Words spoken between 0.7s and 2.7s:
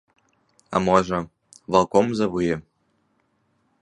А можа, ваўком завые?